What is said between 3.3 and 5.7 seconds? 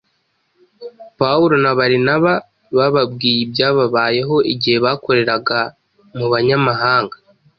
ibyababayeho igihe bakoreraga